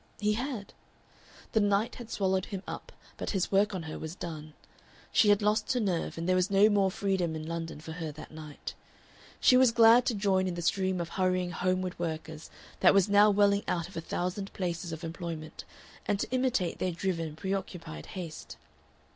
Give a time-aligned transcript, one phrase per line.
[0.19, 0.73] He had.
[1.51, 4.55] The night had swallowed him up, but his work on her was done.
[5.11, 8.11] She had lost her nerve, and there was no more freedom in London for her
[8.13, 8.73] that night.
[9.39, 13.29] She was glad to join in the stream of hurrying homeward workers that was now
[13.29, 15.65] welling out of a thousand places of employment,
[16.07, 18.57] and to imitate their driven, preoccupied haste.